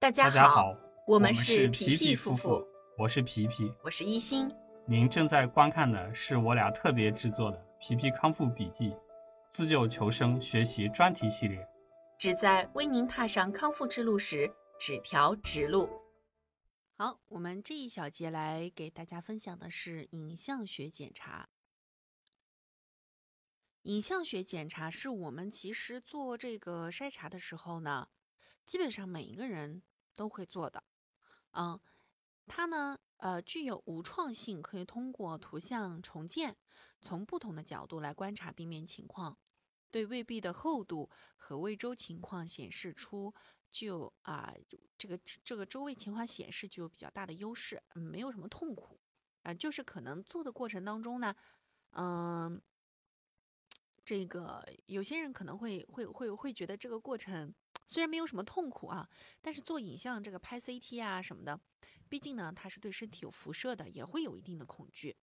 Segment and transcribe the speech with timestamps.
[0.00, 0.76] 大家好，
[1.08, 3.74] 我们们是皮皮皮夫夫妇，我是皮皮。
[3.82, 4.48] 我是一心。
[4.86, 8.90] 您正在观看的是我俩特别制作的《皮皮康复笔记》
[9.48, 11.68] 自救求生学习专题系列。
[12.16, 14.48] 旨在为您踏上康复之路时
[14.78, 15.90] 指条直路。
[16.96, 21.48] 好，我们这一小节来给大家分享的是影像学检查。
[23.82, 28.08] 影像学检查是我们其实做这个筛查的时候呢，
[28.68, 29.82] 基本上每一个人
[30.14, 30.84] 都会做的。
[31.52, 31.80] 嗯，
[32.46, 36.54] 它呢，呃，具有无创性，可以通过图像重建，
[37.00, 39.38] 从不同的角度来观察病变情况，
[39.90, 43.34] 对胃壁的厚度和胃周情况显示出
[43.70, 44.52] 具有啊、
[44.98, 49.00] 这个这个周围情况显示具有比较大的优势，嗯，没有什么痛苦
[49.42, 51.34] 啊、就是可能做的过程当中呢，
[51.92, 52.60] 嗯、
[54.04, 57.54] 这个有些人可能会会会会觉得这个过程
[57.88, 59.08] 虽然没有什么痛苦啊，
[59.40, 61.58] 但是做影像这个拍 CT 啊什么的，
[62.06, 65.16] 毕竟呢它是对身体有辐射的，也会有一定的恐惧。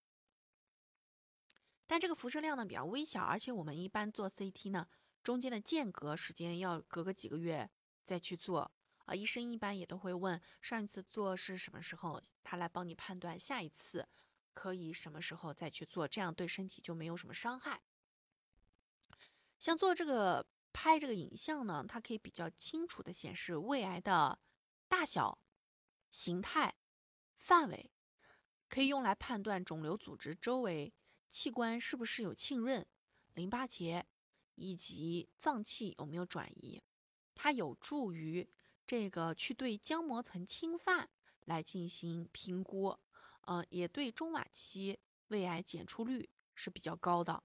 [1.86, 4.88] 但这个辐射量呢比较微小，而且我们一般做 CT 呢，
[5.24, 7.70] 中间的间隔时间要隔个几个月
[8.04, 8.72] 再去做
[9.06, 9.14] 啊。
[9.14, 14.10] 医生一般也都会问上一次做是什么时候，他来帮你判断下一次
[14.56, 17.84] 可以什么时候再去做，这样对身体就没有什么伤害。
[19.60, 20.48] 像做这个
[20.78, 24.38] 拍这个影像呢，它可以比较清楚的显示胃癌的
[24.90, 25.40] 大小、
[26.12, 26.76] 形态、
[27.38, 27.90] 范围，
[28.68, 30.94] 可以用来判断肿瘤组织周围
[31.30, 32.86] 器官是不是有浸润、
[33.36, 34.06] 淋巴结
[34.56, 36.82] 以及脏器有没有转移。
[37.34, 38.46] 它有助于
[38.86, 41.10] 这个去对浆膜层侵犯
[41.46, 43.00] 来进行评估，
[43.44, 47.44] 呃，也对中晚期胃癌检出率是比较高的。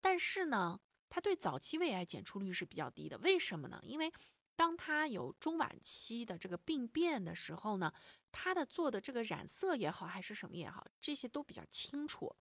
[0.00, 3.16] 但是呢，它对早期胃癌检出率是比较低的。
[3.18, 3.80] 为什么呢？
[3.82, 4.12] 因为
[4.54, 7.92] 当它有中晚期的这个病变的时候呢，
[8.32, 12.34] 它的做的这个染色也好，还是什么也好，这些都比较清楚。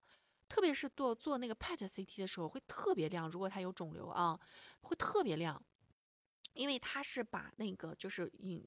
[0.47, 3.29] 特别是做做那个 PET CT 的时候，会特别亮。
[3.29, 4.39] 如果它有肿瘤啊，
[4.81, 5.61] 会特别亮，
[6.53, 8.65] 因为它是把那个就是引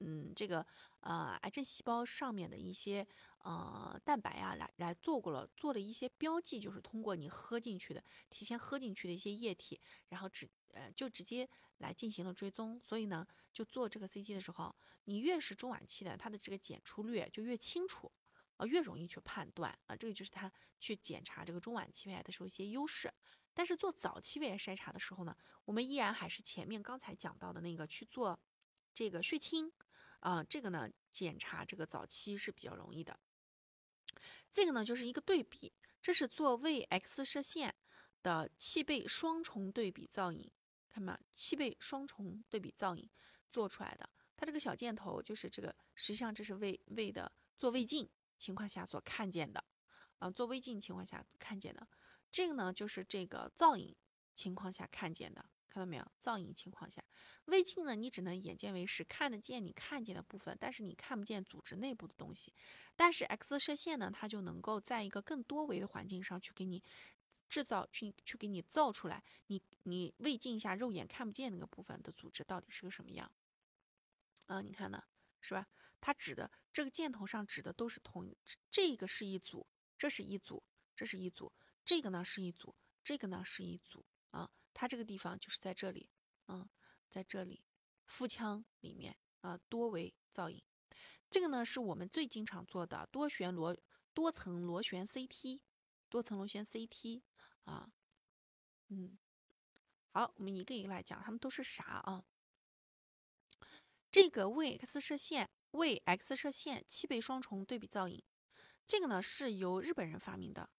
[0.00, 0.64] 嗯这个
[1.00, 3.06] 呃癌症细胞上面的一些
[3.38, 11.48] 呃蛋白啊来来做过了做了一些标记，就是通过你喝进去的提前喝进去的一些液体，然后直呃就直接
[11.78, 12.80] 来进行了追踪。
[12.82, 14.74] 所以呢，就做这个 CT 的时候，
[15.04, 18.10] 你越是中晚期的，它的这个检出率就越清楚。
[18.58, 23.12] 啊，越容易去判断啊，这个就是它去检查这个中晚期胃癌的时候一些优势。
[23.52, 25.36] 但是做早期胃癌筛查的时候呢，
[25.66, 28.40] 我们依然还是前面刚才讲到的那个去做
[28.94, 29.70] 这个血清
[30.20, 33.18] 啊、这个呢检查这个早期是比较容易的。
[34.50, 37.74] 这个呢就是一个对比，这是做胃 X 射线
[38.22, 40.50] 的气背双重对比造影，
[40.88, 41.18] 看到没有？
[41.34, 43.08] 气背双重对比造影
[43.48, 48.08] 做出来的，它这个小箭头就是这个，实际上这是胃胃的做胃镜。
[48.38, 49.64] 情况下所看见的，
[50.18, 51.88] 啊、做胃镜情况下看见的，
[52.30, 53.96] 这个呢就是这个造影
[54.34, 55.42] 情况下看见的，
[55.76, 56.12] 看到没有？
[56.18, 57.04] 造影情况下，
[57.44, 62.54] 微镜呢你只能眼见为实，看得见你看见的部分，但是你看不见组织内部的东西。
[62.96, 66.82] 但是 X 射线呢，它就能够在一个更多维的环境上去给你
[67.50, 73.30] 制造，去去给你造出来，你你胃镜下肉眼看不见那个部分的组织到底是个什么样？
[74.46, 75.04] 啊、你看呢，
[75.42, 75.68] 是吧？
[76.00, 78.34] 它指的这个箭头上指的都是同一，
[78.70, 79.66] 这个是一组，
[79.98, 80.62] 这是一组，
[80.96, 81.52] 这是一组，
[81.84, 84.50] 这个呢是一组，这个呢是一组啊。
[84.78, 86.10] 它这个地方就是在这里，
[86.48, 86.68] 嗯，
[87.08, 87.64] 在这里
[88.04, 90.62] 腹腔里面啊，多维造影。
[91.30, 93.74] 这个呢是我们最经常做的多旋螺
[94.12, 95.60] 多层螺旋 CT，
[96.10, 97.22] 多层螺旋 CT
[97.64, 97.90] 啊，
[98.88, 99.16] 嗯，
[100.12, 102.24] 好，我们一个一个来讲，它们都是啥啊？
[104.12, 105.48] 这个胃 X 射线。
[105.72, 108.22] 胃 X 射线七倍双重对比造影，
[108.86, 110.70] 这个呢是由日本人发明的。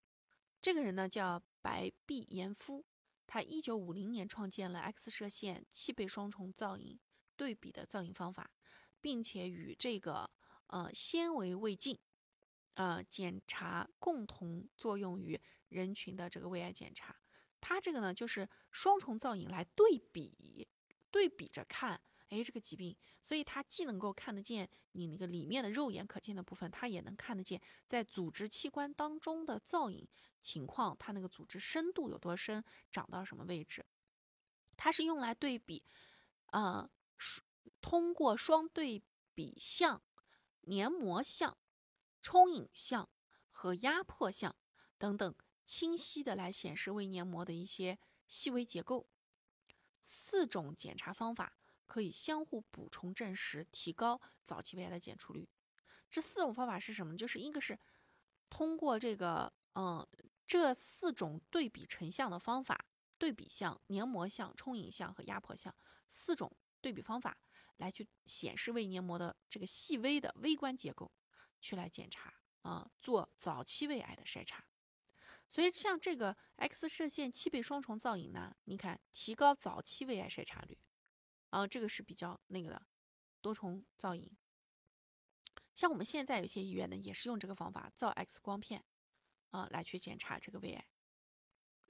[0.59, 2.84] 这个人呢叫白壁延夫，
[3.28, 6.98] 他一九五零年创建了 X 射线气背双重造影
[7.36, 8.50] 对比的造影方法，
[9.02, 10.31] 并且与这个
[10.68, 12.00] 呃纤维胃镜
[12.75, 17.16] 呃检查共同作用于人群的这个胃癌检查。
[17.60, 20.68] 它这个呢就是双重造影来对比
[21.12, 22.01] 对比着看。
[22.29, 30.07] 哎，这个疾病，所以它既能够看得见你那个里面的肉眼可见的部分，它也能看得见在组织器官当中的造影
[30.41, 33.85] 情况，它那个组织深度有多深，长到什么位置。
[34.75, 35.83] 它是用来对比，
[36.51, 36.89] 呃，
[37.81, 39.01] 通过双对
[39.33, 40.03] 比像、
[40.62, 41.57] 黏膜项、
[42.21, 43.09] 冲影像
[43.50, 44.56] 和压迫像
[44.97, 45.35] 等等，
[45.65, 47.97] 清晰的来显示胃黏膜的一些
[48.27, 49.07] 细微结构。
[50.01, 51.57] 四种检查方法。
[51.88, 55.50] 可以相互补充证实，提高早期胃癌的检出率。
[56.12, 57.18] 这四种方法是什么？
[57.18, 57.80] 就是一个是
[58.50, 60.07] 通过这个，嗯，
[60.45, 62.86] 这四种对比成像的方法，
[63.18, 65.75] 对比像、黏膜像、充盈像和压迫像
[66.07, 67.38] 四种对比方法
[67.78, 71.12] 来去显示胃黏膜的这个细微的微观结构，
[71.60, 74.66] 去来检查啊，做早期胃癌的筛查。
[75.50, 80.78] 所以像这个 X 射线七倍双重造影呢，你看提高早期胃癌筛查率，
[81.50, 82.86] 啊，这个是比较那个的
[83.42, 84.36] 多重造影。
[85.74, 88.84] 像我们现在有些医院呢，也是用这个方法造 X 光片，
[89.52, 90.86] 啊，来去检查这个胃癌。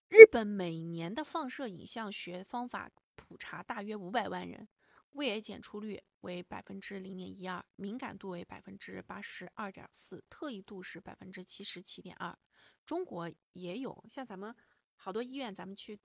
[0.10, 4.68] 日本每年的放射影像学方法普查大约五百万人，
[5.12, 12.38] 胃癌检出率为百分之零点一二，敏感度为百分之八十二点四，特异度是百分之七十七点二。
[12.86, 14.56] 中国也有，像咱们
[14.96, 16.00] 好多医院，咱们去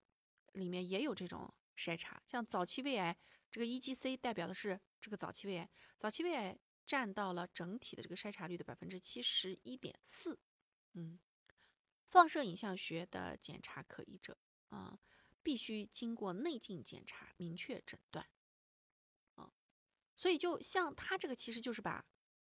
[0.52, 3.16] 里面也有这种筛查，像早期胃癌，
[3.52, 6.58] 这个 EGC 代表的是这个早期胃癌，早期胃癌。
[6.84, 10.40] 占到了整体的这个筛查率的百分之七十一点四，
[10.94, 11.20] 嗯，
[12.10, 14.36] 放射影像学的检查可疑者
[14.68, 14.98] 啊，
[15.44, 18.28] 必须经过内镜检查明确诊断，
[19.36, 19.52] 啊，
[20.16, 22.04] 所以就像它这个其实就是把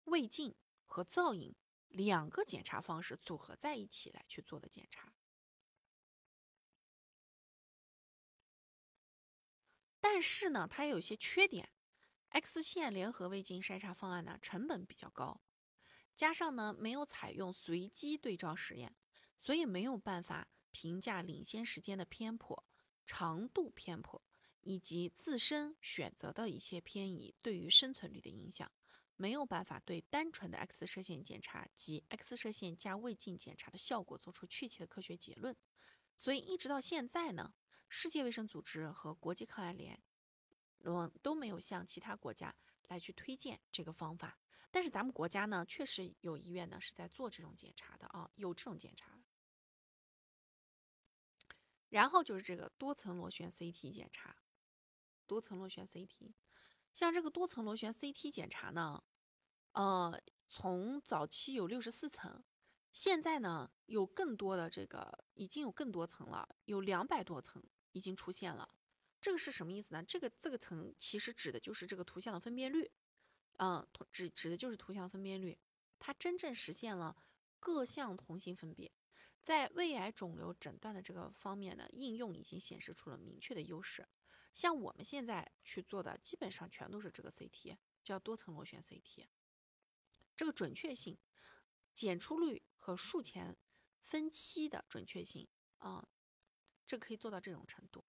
[0.06, 0.56] 胃镜
[0.86, 1.56] 和造影
[1.88, 5.12] 两个检查方式组合在一起来去做的检查，
[10.00, 11.70] 但是呢，它也有些缺点。
[12.30, 15.42] X 线联合胃镜筛查方案呢，成本比较高，
[16.16, 18.96] 加上呢没有采用随机对照实验，
[19.36, 22.64] 所以没有办法评价领先时间的偏颇、
[23.06, 24.22] 长度偏颇
[24.62, 28.72] 以及自身选择的一些偏移对于生存率的影响，
[29.16, 35.58] 没有办法对单纯的 X 射线检查及 X 射线加胃镜检查的效果做出确切的科学结论。
[36.16, 37.54] 所以一直到现在呢，
[37.90, 40.02] 世界卫生组织和国际抗癌联。
[40.86, 42.56] 嗯，都没有向其他国家
[42.88, 44.40] 来去推荐这个方法，
[44.72, 49.22] 但是咱们国家呢，确实有医院呢是在做这种检查的啊，有这种检查。
[51.90, 54.38] 然后就是这个多层螺旋 CT 检查，
[55.28, 56.34] 多层螺旋 CT，
[56.94, 59.04] 像这个多层螺旋 CT 检查呢，
[59.74, 62.42] 呃，从早期有六十四层，
[62.94, 68.76] 现在呢有更多的这个已经有更多层了，有两百多层已经出现了。
[69.22, 70.02] 这个是什么意思呢？
[70.04, 72.90] 这个这个层其实指的就是这个图像的分辨率，
[73.58, 75.58] 嗯，指指的就是图像分辨率，
[76.00, 77.16] 它真正实现了
[77.60, 78.92] 各项同心分别，
[79.42, 84.08] 在胃癌肿瘤诊断的这个方面呢，应用已经显示出了明确的优势。
[84.54, 89.28] 像我们现在去做的，基本上全都是这个 CT，叫多层螺旋 CT，
[90.36, 91.18] 这个准确性、
[91.94, 93.58] 检出率和术前
[94.02, 95.48] 分期的准确性，
[95.80, 96.08] 啊，
[96.90, 98.04] 这可以做到这种程度。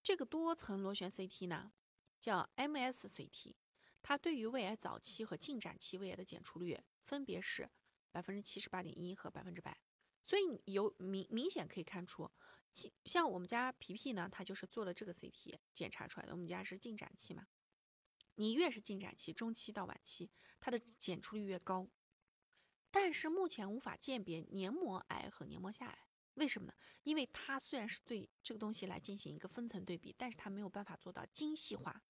[0.00, 1.72] 这个多层螺旋 CT 呢，
[2.20, 3.56] 叫 MSCT，
[4.04, 7.68] 它对于胃癌早期和进展期胃癌的检出率分别是
[8.12, 9.76] 百分之七十八点一和百分之百，
[10.22, 12.30] 所以有明明显可以看出，
[13.04, 16.32] 像我们家皮皮呢，他就是做了这个 CT 检查出来的。
[16.32, 17.48] 我们家是进展期嘛，
[18.36, 20.30] 你越是进展期，中期到晚期，
[20.60, 21.88] 它的检出率越高，
[22.92, 26.05] 但是目前无法鉴别黏膜癌和黏膜下癌。
[26.36, 26.74] 为什么呢？
[27.02, 32.02] 因为它虽然是对这个东西来进行一个分层对比，但是它没有办法做到精细化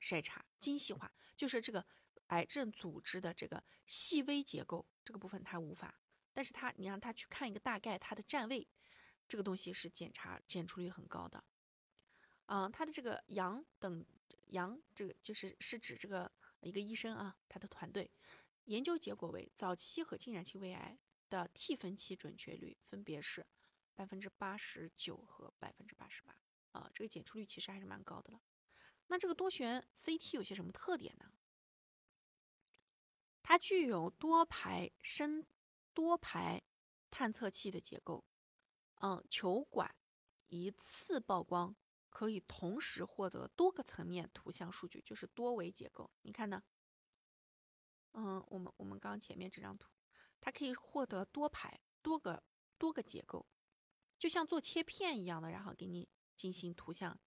[0.00, 0.44] 筛查。
[0.58, 1.86] 精细化就是这个
[2.28, 6.00] 癌症组织的这个细微结构这个部分它无法，
[6.32, 8.66] 但是它你让它去看一个大概它的占位，
[9.28, 11.44] 这个东西是检查检出率很高的。
[12.46, 14.04] 嗯，它的这个杨等
[14.46, 16.30] 杨这个就是是指这个
[16.60, 18.10] 一个医生啊，他的团队
[18.64, 20.98] 研究结果为早期和进展期胃癌。
[21.30, 23.46] 的 T 分期准确率分别是
[23.94, 26.36] 百分之八十九和百分之八十八
[26.72, 28.42] 啊，这个检出率其实还是蛮高的了。
[29.06, 31.32] 那这个多旋 CT 有些什么特点呢？
[33.42, 35.46] 它具有多排深
[35.94, 36.62] 多排
[37.10, 38.24] 探测器的结构，
[39.00, 39.94] 嗯，球管
[40.48, 41.74] 一次曝光
[42.08, 46.10] 可以同时获得多个层面图像数据，就是多维结构。
[46.22, 46.62] 你看呢？
[48.12, 49.90] 嗯，我们我们刚前面这张图。
[50.40, 52.42] 它可以获得多排多个
[52.78, 53.46] 多个结构，
[54.18, 57.20] 就像做切片一样的，然后给你进行图像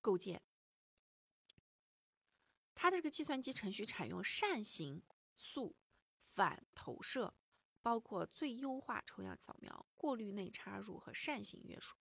[0.00, 0.42] 构建。
[2.74, 5.02] 它的这个计算机程序采用扇形
[5.36, 5.76] 速
[6.24, 7.34] 反投射，
[7.82, 11.98] 包括最优化抽样扫描、过滤内插入和扇形约束，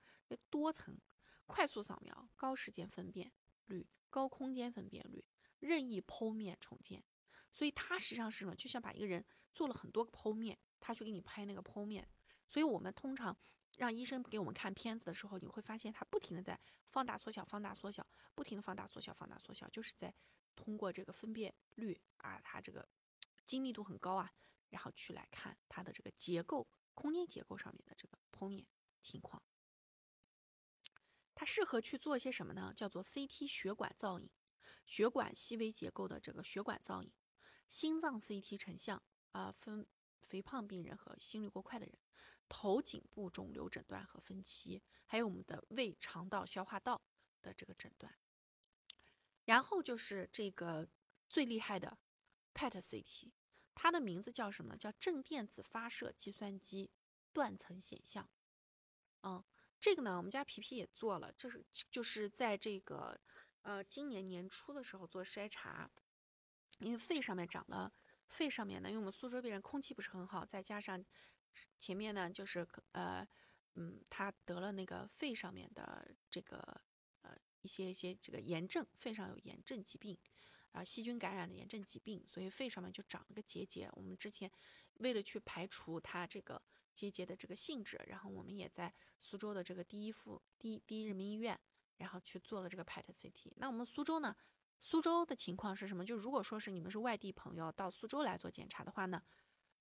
[0.49, 0.97] 多层
[1.45, 3.33] 快速扫描、高时间分辨
[3.65, 5.25] 率、高空间分辨率、
[5.59, 7.03] 任意剖面重建。
[7.51, 8.55] 所以它实际上是什么？
[8.55, 12.07] 就像把一个人做了很多个剖面，他去给你拍那个剖面。
[12.47, 13.37] 所以我们通常
[13.77, 20.13] 让医生给我们看片子的时候，你会发现他不停的在放大缩小、放大缩小，不停的放大缩小、放大缩小，就是在
[20.55, 22.87] 通过这个分辨率啊，它这个
[23.45, 24.33] 精密度很高啊，
[24.69, 28.65] 然后去来看它的这个结构、空间结构上面的这个剖面
[29.01, 29.41] 情况。
[31.35, 32.73] 它适合去做一些什么呢？
[32.75, 34.29] 叫做 CT 血管造影，
[34.85, 37.13] 血管细微结构的这个血管造影，
[37.69, 39.01] 心脏 CT 成像
[39.31, 39.85] 啊，分
[40.21, 41.97] 肥胖病人和心率过快的人。
[42.51, 46.99] 头颈部肿瘤诊断和分期，还有我们的胃肠道、消化道
[47.43, 48.17] 的这个诊断，
[49.45, 50.89] 然后就是这个
[51.29, 51.99] 最厉害的
[52.55, 53.31] PET CT，
[53.75, 54.75] 它的名字叫什么？
[54.75, 56.89] 叫正电子发射计算机
[57.31, 58.27] 断层显像。
[59.21, 59.43] 嗯，
[59.79, 63.21] 这个呢，我们家皮皮也做了，就是就是在这个
[63.61, 65.91] 呃今年年初的时候做筛查，
[66.79, 67.93] 因为肺上面长了，
[68.29, 71.03] 肺上面呢，因为我们苏州病人空气不是很好，再加上。
[71.79, 73.27] 前面呢，就是呃，
[73.73, 76.59] 嗯，他得了那个肺上面的这个
[77.23, 80.15] 呃一些一些这个炎症，肺上有炎症疾病，
[80.73, 83.89] 啊，细菌感染的炎症疾病，所以肺上面就长了个结节。
[83.93, 84.49] 我们之前
[84.99, 86.61] 为了去排除它这个
[86.93, 91.59] 结节的这个性质，然后我们也在苏州的这个第一附第一第一人民医院，
[91.97, 93.53] 然后去做了这个 PET CT。
[93.55, 94.35] 那我们苏州呢，
[94.79, 96.05] 苏州的情况是什么？
[96.05, 99.21] 就如果说是你们是外地朋友到苏州来做检查的话呢？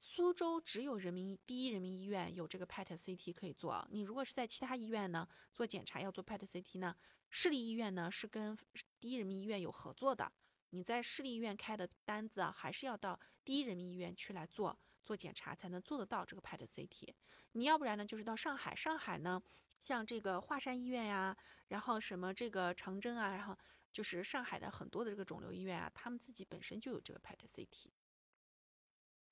[0.00, 3.84] 苏州只有人民第一人民医院有这个 PET CT 可以做。
[3.90, 6.94] 你如果是在其他医院呢做检查要做 PET CT 呢，
[7.30, 8.56] 市立医院呢是跟
[9.00, 10.30] 第一人民医院有合作的。
[10.70, 17.14] 你在市立医院开的单子啊，还是要到第一人民医院去来做做检查才能做得到这个 PET CT。
[17.52, 19.42] 你要不然呢，就是到上海，上海呢
[19.80, 21.36] 像这个华山医院呀，
[21.68, 23.58] 然后什么这个长征啊，然后
[23.98, 27.90] 就是上海的很多的这个肿瘤医院啊，他们自己本身就有这个 PET CT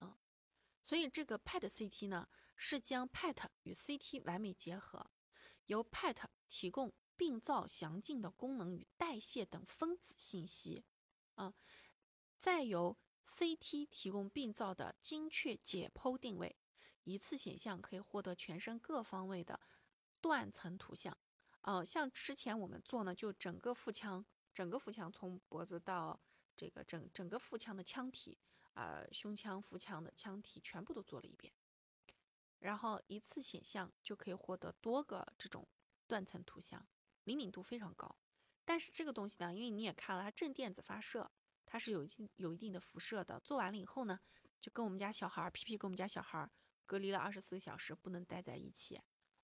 [0.01, 0.13] 嗯。
[0.83, 5.09] 所以这个 PET CT 呢，是将 PET 与 CT 完美结合，
[5.67, 6.17] 由 PET
[6.49, 10.85] 提供病灶详尽的功能与代谢等分子信息，
[11.37, 11.55] 啊，
[12.37, 16.57] 再由 CT 提供病灶的精确解剖定位，
[17.05, 19.61] 一次显像可以获得全身各方位的
[20.21, 21.17] 断层图像，
[21.61, 26.19] 啊，像之前我们做呢，就整个腹腔，整个腹腔从脖子到
[26.57, 28.39] 这个整整个腹腔的腔体。
[28.73, 31.51] 呃，胸腔、腹腔的腔体全部都做了一遍，
[32.59, 35.67] 然后一次显像就可以获得多个这种
[36.07, 36.87] 断层图像，
[37.25, 38.15] 灵敏度非常高。
[38.67, 41.31] 但是这个东西呢，因为你也看了，它正电子发射，
[41.65, 43.41] 它是有一定有一定的辐射的。
[43.41, 44.21] 做完了以后呢，
[44.61, 46.51] 就跟我们家小孩儿皮皮跟我们家小孩儿
[46.85, 49.01] 隔离了二十四个小时，不能待在一起。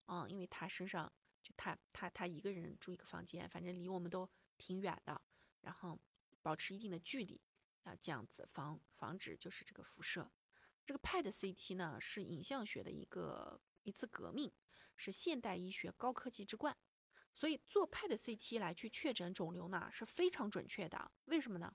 [0.08, 1.10] 嗯，因为他身上
[1.42, 4.28] 就他他他一个人住一个房间，反正离我们都
[4.58, 5.20] 挺远的，
[5.60, 5.98] 然后
[6.40, 7.40] 保持一定的距离。
[7.84, 10.30] 啊，这样子防防止就是这个辐射。
[10.86, 14.52] 这个 PET CT 呢，是影像学的一个一次革命，
[14.96, 16.76] 是现代医学高科技之冠。
[17.32, 21.10] 所以做 PET CT 来去确诊肿瘤呢，是非常准确的。
[21.24, 21.74] 为什么呢？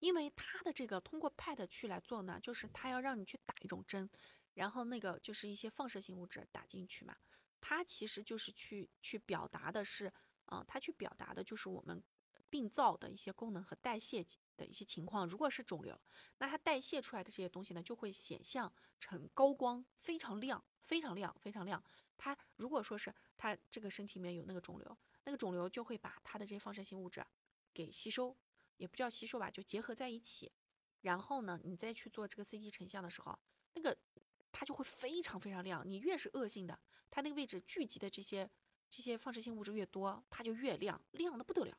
[0.00, 4.10] 因为它的这个通过 PET 去来做呢，就是它要让你去打一种针，
[4.54, 7.16] 然后那个就是一些放射性物质打进去嘛。
[7.60, 10.12] 它其实就是去去表达的是，
[10.46, 12.02] 啊，它去表达的就是我们。
[12.50, 14.24] 病灶的一些功能和代谢
[14.56, 16.00] 的一些情况，如果是肿瘤，
[16.38, 21.82] 那它代谢出来的这些东西呢，就会显像成高光，非常亮，非常亮，非常亮。
[22.16, 27.26] 它如果说是它这个身体里面有那个肿瘤，那个肿瘤就会把它的这些放射性物质
[27.72, 28.36] 给吸收，
[28.76, 30.52] 也不叫吸收吧，就结合在一起。
[31.00, 33.36] 然后呢，你再去做这个 CT 成像的时候，
[33.72, 33.98] 那个
[34.52, 35.82] 它就会非常非常亮。
[35.84, 36.78] 你越是恶性的，
[37.10, 38.48] 它那个位置聚集的这些
[38.96, 41.76] 这些放射性物质越多，它就越亮，亮的不得了。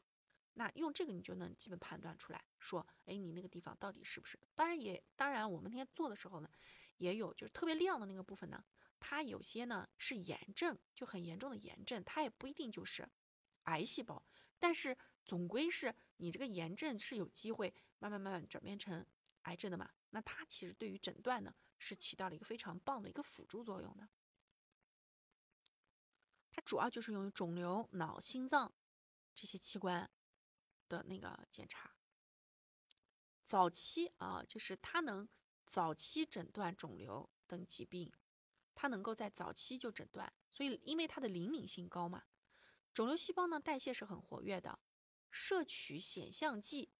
[0.55, 4.37] 那用这个你就能基本判断出来，说，哎，你那个地方到底是不是？
[4.53, 6.49] 当然也，当然我们那天做的时候呢，
[6.97, 8.61] 也有就是特别亮的那个部分呢，
[8.99, 13.07] 它有些呢是炎症，就很严重的炎症，它也不一定就是
[13.63, 14.21] 癌细胞，
[14.59, 19.05] 但是总归是你这个炎症是有机会慢慢慢慢转变成
[19.43, 19.89] 癌症的嘛。
[20.09, 24.09] 那它其实对于诊断呢是起到了一个非常棒的一个辅助作用的。
[26.55, 28.73] 它主要就是用于肿瘤、脑、心脏
[29.33, 30.09] 这些器官。
[30.87, 31.95] 的那个检查，
[33.43, 35.27] 早期啊，就是它能
[35.65, 38.13] 早期诊断肿瘤等疾病，
[38.75, 42.25] 它能够在早期就诊断，所以因为它的灵敏性高嘛，
[42.93, 44.77] 肿瘤细胞呢代谢是很活跃的，
[45.31, 46.91] 摄取显像剂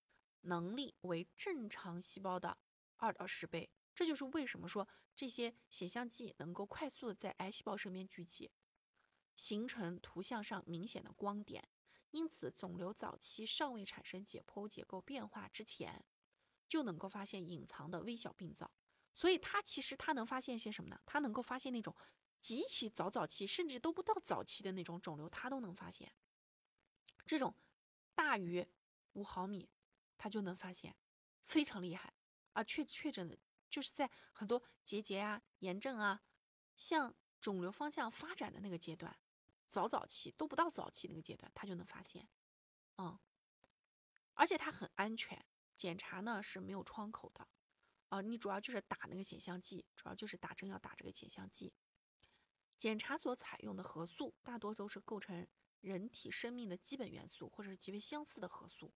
[0.41, 2.57] 能力为正常细胞的
[2.97, 8.51] 二到十倍，这就是为什么说这些显像剂能够快速的在癌细胞身边聚集，
[9.35, 11.67] 形成图像上明显的光点。
[12.11, 16.05] 因此，肿瘤早期尚未产生解剖结构变化之前，
[16.67, 18.71] 就能够发现隐藏的微小病灶。
[19.13, 21.01] 所以，它其实它能发现些什么呢？
[21.05, 21.95] 它能够发现那种
[22.41, 26.13] 极其早早期，甚至都不到早期的那种肿瘤，它都能发现。
[27.25, 27.55] 这种
[28.13, 28.65] 大于
[29.13, 29.69] 五毫米，
[30.17, 30.95] 它就能发现，
[31.43, 32.13] 非常厉害
[32.53, 32.63] 啊！
[32.63, 33.37] 确确诊的，
[33.69, 36.21] 就是在很多结节啊、炎症啊，
[36.75, 39.17] 向肿瘤方向发展的那个阶段，
[39.75, 42.29] 早早期都不到早期那个阶段，他就能发现，
[42.95, 43.19] 嗯，
[44.33, 47.45] 而且它很安全，检查呢是没有窗口的，
[48.07, 51.73] 啊，你主要就是打那个显像剂，主要就是打针要打这个显像剂。
[52.77, 55.45] 检查所采用的核素大多都是构成
[55.81, 58.93] 人体生命的基本元素，或者是极为相似的核素，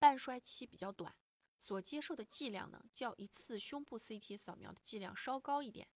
[0.00, 1.14] 半衰期比较短，
[1.60, 5.86] 所接受的剂量呢较一次胸部 CT 扫描的剂量稍高一点，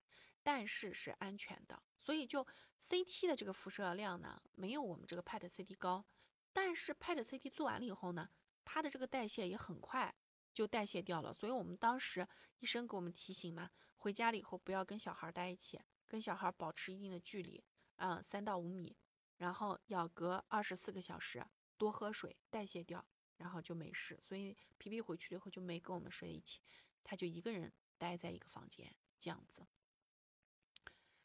[0.45, 1.83] 但是是安全的。
[2.03, 2.45] 所以就
[2.81, 6.05] CT 的这个辐射量呢，没有我们这个 PET CT 高，
[6.53, 8.29] 但是 PET CT 做完了以后呢，
[8.65, 10.13] 它的这个代谢也很快
[10.53, 11.33] 就代谢掉了。
[11.33, 12.27] 所以我们当时
[12.59, 15.81] 医生给我们提醒嘛，回家了以后不要跟小孩待一起。
[16.09, 17.65] 跟小孩保持一定的距离，
[17.97, 18.95] 嗯，三到五米，
[19.39, 21.43] 然后要隔二十四个小时
[21.79, 23.03] 多喝水代谢掉，
[23.39, 24.21] 然后就没事。
[24.21, 26.61] 所以皮皮回去了以后就没跟我们睡一起，
[27.03, 29.67] 他就一个人待在一个房间这样子。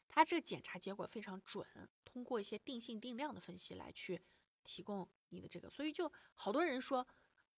[0.08, 1.64] 他这个检查结果非常准，
[2.04, 4.20] 通过一些定性定量的分析来去
[4.64, 7.06] 提供你的这个，所以就好多人说，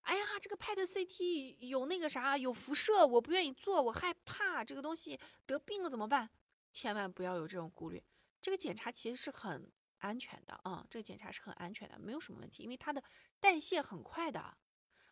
[0.03, 6.29] 哎呀，这个 PET CT 有那个啥有辐射，我不愿意做，我害怕这个东西得病了怎么办？
[6.73, 8.03] 千万不要有这种顾虑，
[8.41, 13.03] 这个检查其实是很安全的啊，这个检查是很安全的，没有什么问题，因为它的
[13.39, 14.57] 代谢很快的，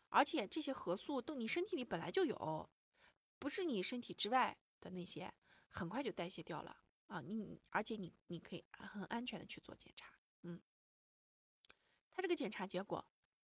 [0.09, 2.71] 而且这些核素都你身体里本来就有，
[3.39, 5.33] 不是你身体之外的那些，
[5.69, 6.77] 很快就代谢掉了
[7.09, 10.63] 啊，你而且你你可以很安全的去做检查，嗯，
[12.11, 13.05] 它这个检查结果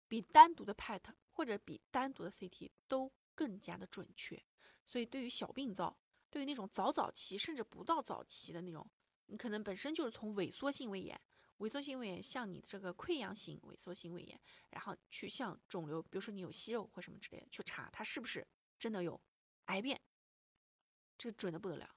[0.08, 1.02] 比单独的 PET
[1.32, 4.44] 或者比单独的 CT 都更加的准确，
[4.86, 5.98] 所以对于小病灶。
[6.30, 8.90] 对于那种早早期甚至不到早期的那种，
[9.26, 11.20] 你可能本身就是从萎缩性胃炎、
[11.58, 14.40] 萎缩性胃炎向你这个溃疡型萎缩性胃炎，
[14.70, 18.48] 然后去向肿瘤，比如说你有息肉或什么之类的，去查它是不是
[18.80, 19.22] 真的有
[19.66, 20.00] 癌变，
[21.18, 21.94] 这个准的不得了。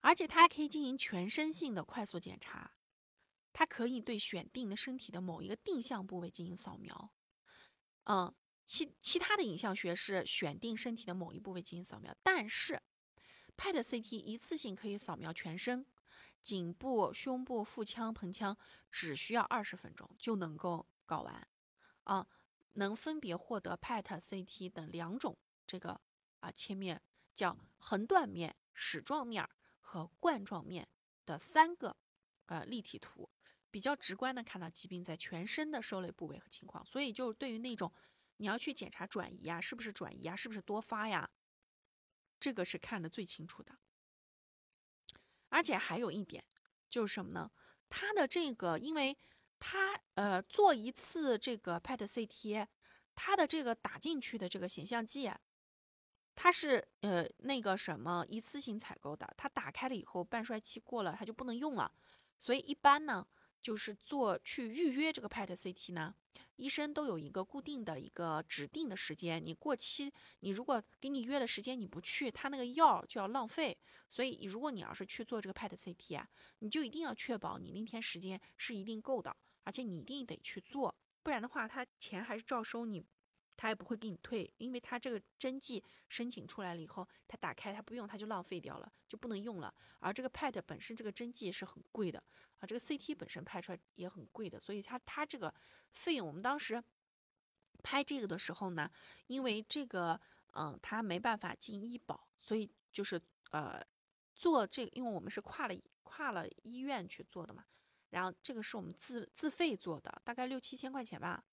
[0.00, 2.74] 而且它还可以进行全身性的快速检查，
[3.52, 7.12] 它可以对选定的身体的某一个定向部位进行扫描，
[8.04, 8.34] 嗯。
[8.66, 12.80] 其其他的影像学是选定身体的某一部位进行扫描，但是
[13.56, 15.84] PET CT 一次性可以扫描全身，
[16.40, 18.56] 颈部、胸部、腹腔、盆腔，
[18.88, 21.48] 只需要二十分钟就能够搞完。
[22.04, 22.28] 啊，
[22.74, 25.36] 能分别获得 PET CT 等两种
[25.66, 26.00] 这个
[26.38, 27.02] 啊切面，
[27.34, 29.42] 叫横断面、矢状面
[29.90, 30.86] 和冠状面
[31.26, 31.96] 的三个
[32.46, 33.28] 呃立体图，
[33.72, 36.86] 比较直观的看到疾病在全身的受累部位和情况。
[36.86, 37.92] 所以就对于那种
[38.36, 40.36] 你要去检查转移呀，是不是转移呀？
[40.36, 41.28] 是不是多发呀？
[42.38, 43.80] 这个是看的最清楚的。
[45.48, 46.44] 而且还有一点
[46.88, 47.50] 就是什么呢？
[47.88, 49.18] 它的这个，因为
[49.58, 52.68] 它呃做一次这个 PET CT，
[53.16, 55.28] 它的这个打进去的这个显像剂，
[56.42, 61.92] 它是呃那个什么一次性采购的，它打开了以后半衰期过了，它就不能用了。
[62.38, 63.26] 所以一般呢。
[63.62, 66.14] 就是做去预约这个 PET CT 呢，
[66.56, 69.38] 医生都有一个固定的一个指定的时间。
[69.44, 73.76] 你过期，你如果给你约的时间你不去，他那个药就要浪费。
[74.08, 76.26] 所以如果你要是去做这个 PET CT 啊，
[76.60, 83.04] 你就一定要确保你那天时间是一定够的，而且你一定得去做，不然的话他钱还是照收你。
[83.60, 89.74] 他也不会给你退，因为他这个针剂申请出来了以后，他打开他不用，他就浪费掉了，就不能用了。
[89.98, 92.18] 而这个 PET 本身这个针剂是很贵的
[92.58, 95.54] 啊，这个 CT 本身拍出来也很贵的，所以它它这个
[95.92, 96.82] 费用，我们当时
[97.82, 98.90] 拍这个的时候呢，
[99.26, 100.18] 因为这个
[100.52, 103.20] 嗯，他没办法进医保，所以就是
[103.50, 103.78] 呃
[104.34, 107.66] 做这个，因为我们是跨了跨了医院去做的嘛，
[108.08, 111.44] 然后这个是我们自自费做的，大概六七千块钱吧。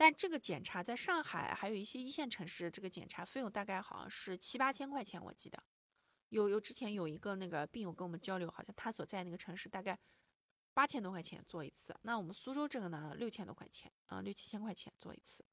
[0.00, 5.62] 但这个检查在上海还有一些一线城市，这个检查费用大概好像是七八千块钱，我记得
[6.30, 9.98] 有有之前有一个那个病友跟我们交流，好像他所在那个城市大概
[10.72, 11.94] 八千多块钱做一次。
[12.00, 15.44] 那我们苏州这个呢，六千多块钱啊，六七千块钱做一次。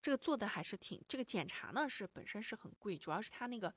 [0.00, 3.74] 这个做的还是挺，这个检查呢是本身是很贵，主要是他那个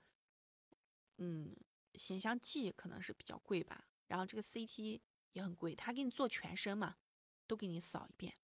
[1.18, 1.54] 嗯
[1.96, 3.86] 显像剂可能是比较贵吧。
[4.08, 5.00] 然后这个 CT
[5.34, 6.98] 也很贵，他给你做全身嘛，
[7.46, 8.36] 都给你扫一遍。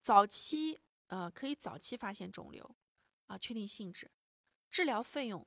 [0.00, 2.74] 早期呃可以早期发现肿瘤
[3.26, 4.10] 啊，确定性质，
[4.70, 5.46] 治疗费用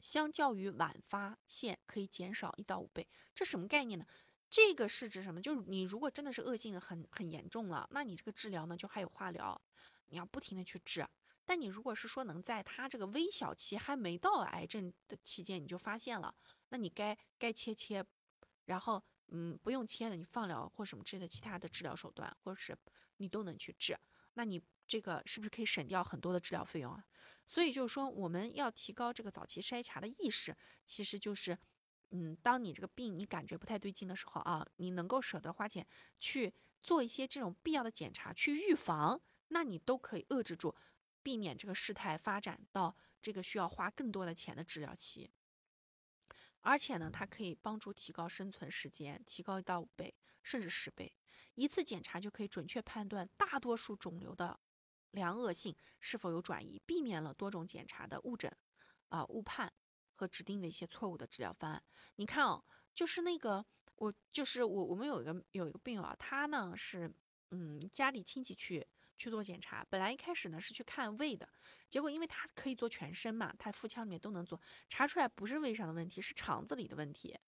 [0.00, 3.08] 相较于晚发现可以减少一到五倍。
[3.34, 4.06] 这什么概念呢？
[4.48, 5.40] 这个是指什么？
[5.40, 9.60] 就是你如果真的是恶性很很严重了，那你这个治疗呢就还有化疗，
[10.06, 11.06] 你要不停的去治。
[11.44, 16.34] 但你如果是说能在它这个微小期还没到癌症的期间你就发现了，
[16.70, 18.04] 那你该该切切，
[18.64, 22.76] 然后嗯不用切的你放疗或什么之类的其他的治疗手段，或者是
[23.18, 23.96] 你都能去治，
[24.32, 27.04] 那你这个是不是可以省掉很多的治疗费用啊？
[27.46, 30.56] 所以就是说我们要提高这个早期筛查的意识，
[30.86, 31.58] 其实就是。
[32.12, 35.86] 嗯，当你这个病你感觉不太对劲的时候啊，你能够舍得花钱
[36.18, 36.52] 去
[36.82, 40.74] 做一些这种必要的检查，去预防，那你都可以遏制住，
[41.22, 45.30] 避免这个事态发展到这个需要花更多的钱的治疗期。
[46.60, 51.12] 而且呢，它可以帮助提高生存时间，提高一到五倍甚至十倍。
[51.54, 54.58] 一次检查就可以准确判断大多数肿瘤的
[55.10, 58.50] 良恶性是否有转移，避免了多种检查的误诊
[59.08, 59.72] 啊误判。
[60.12, 61.82] 和指定的一些错误的治疗方案，
[62.16, 63.64] 你看哦，就是那个
[63.96, 67.10] 我，就是我，我们有一个有一个病友啊，他呢是
[67.52, 68.86] 嗯家里亲戚去
[69.20, 71.46] 去做检查，本来一开始呢是去看胃的，
[71.90, 77.38] 结果因为他可以做全身嘛，他腹腔里面都能做，查出来不是胃上的问题，是肠子里的问题，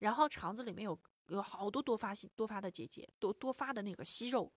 [0.00, 4.52] 然后肠子里面有有好多多发性多发的结节，多多发的那个息肉，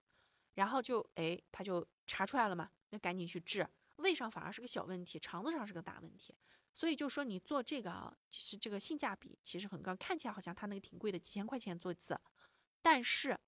[0.55, 6.35] 然后就哎他就查出来了嘛，那赶紧去治，胃上反而是个小问题，肠子上是个大问题。
[6.73, 12.19] 所以就说你做这个啊，其实这个性价比其实很高，看起来好像它那个挺贵的，几千块钱做一次，
[12.81, 13.39] 但是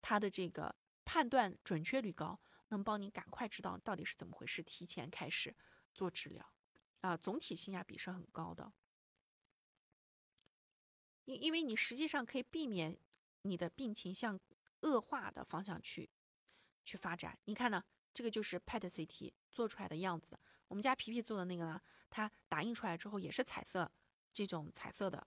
[0.00, 0.74] 它的这个
[1.04, 5.54] 判断准确率高，能帮你赶快知道到底是怎么回事，提前开始
[5.92, 6.52] 做治疗，
[7.00, 8.72] 啊，总体性价比是很高的。
[11.24, 12.98] 因因为你实际上可以避免
[13.42, 14.40] 你的病情向
[14.80, 16.10] 恶化的方向去
[16.84, 17.38] 去发展。
[17.44, 20.38] 你看呢，这个就是 PET CT 做出来的样子。
[20.66, 23.92] 我们家皮皮做的那个呢，它打印出来之后也是彩色，
[24.32, 25.24] 这种彩色的，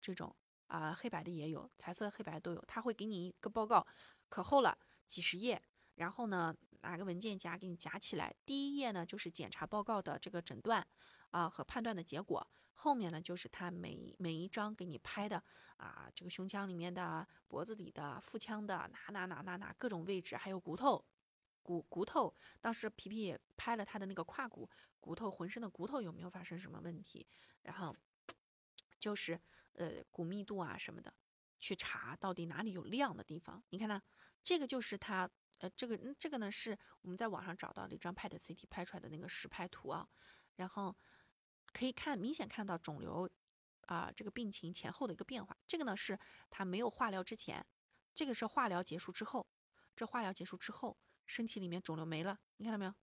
[0.00, 0.34] 这种
[0.68, 2.64] 啊黑白的也有，彩色黑白都有。
[2.68, 3.84] 他会给你一个报告，
[4.28, 5.62] 可厚了，几十页，
[5.94, 8.34] 然后呢拿个文件夹给你夹起来。
[8.44, 10.86] 第一页呢就是检查报告的这个诊断
[11.30, 15.42] 啊和判断的结果，后面呢就是他每每一张给你拍的
[15.76, 21.04] 啊这个胸腔里面的、脖子里的、腹腔的哪哪哪哪哪各种位置，还有骨头。
[21.62, 24.68] 骨骨头，当时皮皮也拍了他的那个胯骨，
[25.00, 27.26] 骨头浑身的骨头有没有发生什么问题？
[27.62, 27.90] 然后
[29.00, 29.40] 就是
[29.72, 31.10] 呃骨密度啊什么的，
[31.58, 33.62] 去查到底哪里有亮的地方。
[33.70, 34.02] 你看呢？
[34.44, 35.28] 这个就是他
[35.58, 40.08] 呃这个这个呢是我们在网上找到的一张 PET CT 拍出来的那个实拍图啊，
[40.54, 40.94] 然后
[41.72, 43.28] 可以看明显看到肿瘤
[43.86, 45.56] 啊这个病情前后的一个变化。
[45.66, 46.16] 这个呢是
[46.50, 47.66] 他没有化疗之前，
[48.14, 49.48] 这个是化疗结束之后，
[49.96, 50.96] 这化疗结束之后。
[51.26, 52.94] 身体里面肿瘤没了，你看到没有？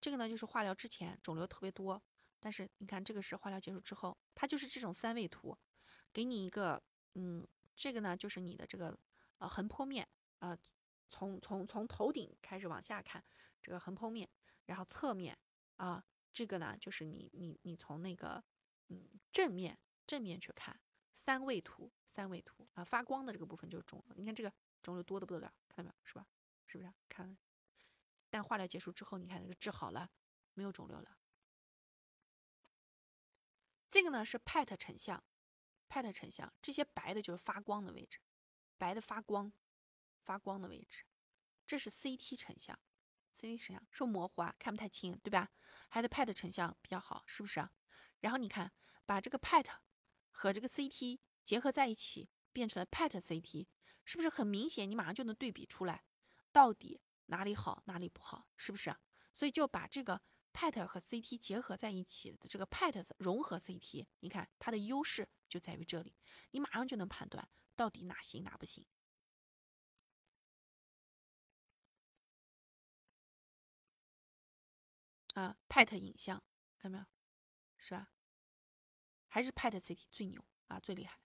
[0.00, 2.02] 这个呢就是化疗之前肿瘤特别多，
[2.40, 5.58] 但是你看这个是化疗结束之后，它就是这种三位图，
[6.10, 6.82] 给你一个，
[7.16, 8.98] 嗯，这个呢就是你的这个
[9.36, 10.56] 呃横剖面，呃，
[11.08, 13.24] 从从从头顶开始往下看
[13.62, 14.28] 这个横剖面，
[14.66, 15.38] 然后侧面
[15.76, 18.42] 啊，这个呢就是你你你从那个
[18.88, 20.80] 嗯正面正面去看
[21.12, 26.06] 三位图三位图啊，发光的这个部分就是肿瘤，你看这个肿瘤多的不得了，看到没有？
[26.06, 26.26] 是吧？
[26.66, 26.92] 是不是？
[27.08, 27.36] 看。
[28.28, 30.10] 但化疗结束之后，你看这个治好了，
[30.54, 31.16] 没有肿瘤了。
[33.88, 35.22] 这个呢是 PET 成像
[35.88, 38.18] ，PET 成像，这些白的就是发光的位置，
[38.76, 39.50] 白的发光，
[40.26, 41.04] 发光的位置。
[41.66, 42.78] 这是 CT 成像
[43.34, 45.52] ，CT 成像是不模糊啊，看不太清，对吧？
[45.88, 47.66] 还得 PET 成像比较好，是不是？
[48.20, 48.72] 然后你看，
[49.06, 49.66] 把这个 PET
[50.30, 53.68] 和这个 CT 结合在一起，变成了 PET CT，
[54.04, 54.90] 是不是很明显？
[54.90, 56.04] 你马上就能对比出来，
[56.50, 57.00] 到底。
[57.28, 58.94] 哪里好，哪里不好，是不是？
[59.34, 66.16] 所以就把这个 PET 和 CT 结合在一起的这个 PET 融合 CT，你看它的优势就在于这里，
[66.52, 68.86] 你马上就能判断到底哪行哪不行。
[75.36, 76.42] 啊，PET 影像
[76.78, 77.06] 看到没有？
[77.78, 78.10] 是吧？
[79.28, 81.20] 还是 PET CT 最牛啊，最厉害。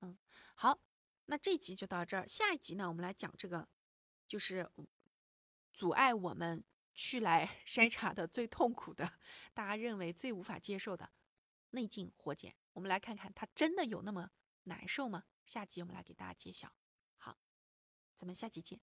[0.00, 0.18] 嗯，
[0.54, 0.80] 好，
[1.26, 3.68] 那这集就到这儿，下一集呢，我们来讲这个。
[4.28, 4.66] 就是
[5.74, 9.20] 阻碍我们去来 筛查的最痛苦的，
[9.52, 11.12] 大家认为最无法接受的
[11.70, 14.30] 内镜活检，我们来看看它真的有那么
[14.62, 15.24] 难受吗？
[15.44, 16.72] 下集我们来给大家揭晓。
[17.18, 17.38] 好，
[18.16, 18.80] 咱们下集见。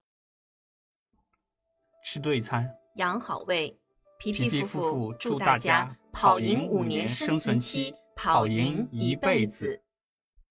[2.12, 3.78] 吃对餐，养好胃，
[4.17, 9.80] 皮皮夫妇祝大家跑赢五年生存期，跑赢一辈子。